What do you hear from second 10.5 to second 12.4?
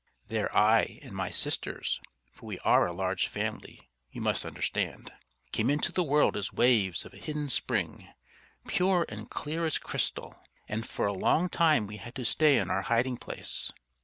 and for a long time we had to